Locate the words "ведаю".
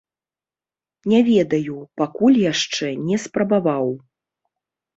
1.27-1.75